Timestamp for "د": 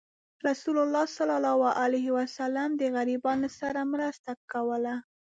2.81-2.81